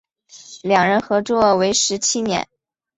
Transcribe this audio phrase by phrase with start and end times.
[0.63, 2.47] 两人合作为时七年。